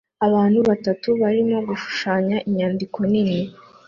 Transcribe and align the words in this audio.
Abantu 0.27 0.59
batatu 0.69 1.09
barimo 1.21 1.57
gushushanya 1.69 2.37
inyandiko 2.47 2.99
nini 3.11 3.39